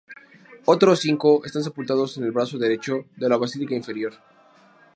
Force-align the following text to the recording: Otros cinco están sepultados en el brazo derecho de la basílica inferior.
Otros 0.65 0.99
cinco 0.99 1.45
están 1.45 1.63
sepultados 1.63 2.17
en 2.17 2.23
el 2.23 2.31
brazo 2.31 2.57
derecho 2.57 3.05
de 3.17 3.29
la 3.29 3.37
basílica 3.37 3.75
inferior. 3.75 4.13